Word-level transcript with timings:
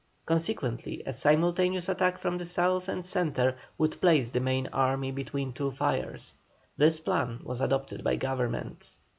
Consequently, 0.25 1.03
a 1.05 1.13
simultaneous 1.13 1.87
attack 1.87 2.17
from 2.17 2.39
the 2.39 2.45
South 2.47 2.87
and 2.87 3.05
Centre 3.05 3.55
would 3.77 4.01
place 4.01 4.31
the 4.31 4.39
main 4.39 4.65
army 4.73 5.11
between 5.11 5.53
two 5.53 5.69
fires. 5.69 6.33
This 6.75 6.99
plan 6.99 7.39
was 7.43 7.61
adopted 7.61 8.03
by 8.03 8.15
Government. 8.15 8.95